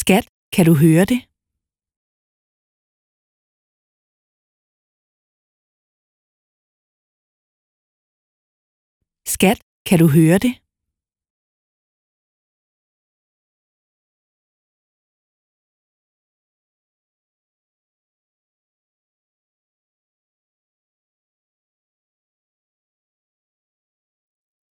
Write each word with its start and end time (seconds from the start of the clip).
Skat, 0.00 0.26
kan 0.52 0.66
du 0.66 0.74
høre 0.74 1.04
det? 1.04 1.20
Skat, 9.34 9.58
kan 9.86 9.98
du 9.98 10.06
høre 10.16 10.38
det? 10.38 10.54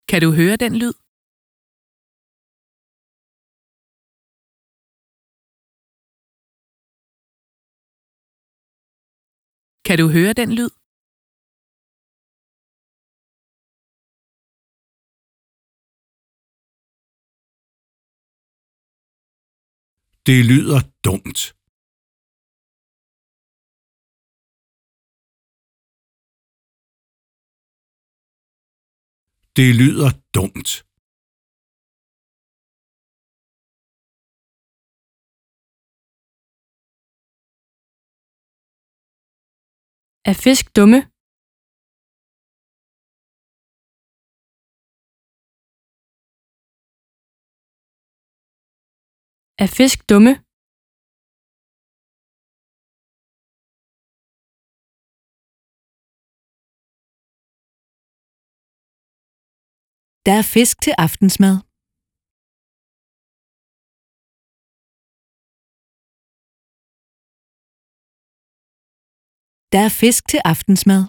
Kan 0.10 0.22
du 0.22 0.32
høre 0.32 0.58
den 0.58 0.76
lyd? 0.76 0.99
Kan 9.90 9.98
du 9.98 10.08
høre 10.08 10.34
den 10.34 10.52
lyd? 10.58 10.70
Det 20.28 20.46
lyder 20.52 20.82
dumt. 21.08 21.40
Det 29.58 29.76
lyder 29.76 30.12
dumt. 30.36 30.89
Er 40.26 40.34
fisk 40.34 40.66
dumme? 40.76 41.00
Er 49.64 49.68
fisk 49.68 50.00
dumme? 50.10 50.34
Der 60.26 60.36
er 60.42 60.46
fisk 60.56 60.82
til 60.82 60.94
aftensmad. 60.98 61.69
Der 69.74 69.82
er 69.88 69.90
fisk 70.02 70.24
til 70.32 70.40
aftensmad. 70.46 71.04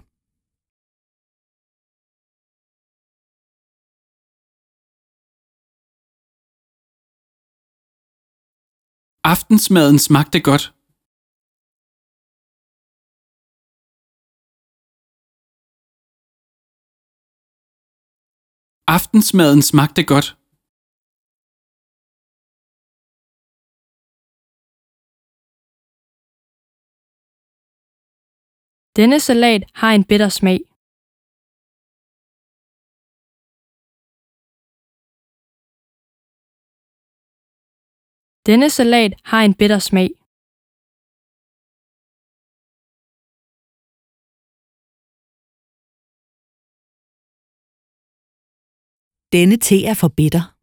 Aftensmaden 9.33 9.99
smagte 10.07 10.39
godt. 10.49 10.63
Aftensmaden 18.97 19.61
smagte 19.71 20.03
godt. 20.13 20.40
Denne 28.97 29.19
salat 29.19 29.63
har 29.75 29.91
en 29.95 30.03
bitter 30.09 30.29
smag. 30.29 30.59
Denne 38.47 38.69
salat 38.69 39.13
har 39.29 39.41
en 39.45 39.55
bitter 39.59 39.79
smag. 39.79 40.09
Denne 49.33 49.57
te 49.67 49.77
er 49.91 49.95
for 50.01 50.11
bitter. 50.19 50.60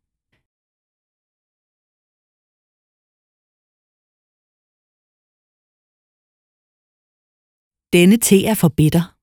Denne 7.93 8.19
te 8.19 8.47
er 8.47 8.54
for 8.54 8.69
bitter. 8.69 9.19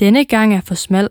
Denne 0.00 0.24
gang 0.24 0.54
er 0.54 0.60
for 0.68 0.74
smal. 0.74 1.08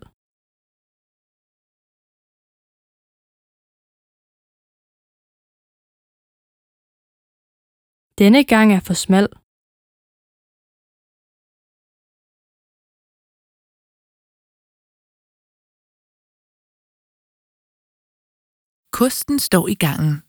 Denne 8.19 8.43
gang 8.43 8.71
er 8.73 8.79
for 8.79 8.93
smal. 8.93 9.40
Kosten 19.01 19.39
står 19.39 19.69
i 19.69 19.75
gangen. 19.75 20.21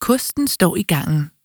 Kosten 0.00 0.48
står 0.48 0.76
i 0.78 0.82
gangen. 0.82 1.35